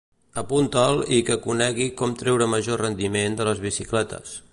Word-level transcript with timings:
Apunta'l 0.41 1.01
i 1.17 1.19
que 1.27 1.37
conegui 1.43 1.87
com 2.01 2.15
treure 2.21 2.47
major 2.55 2.83
rendiment 2.85 3.37
de 3.43 3.47
les 3.51 3.63
bicicletes. 3.67 4.33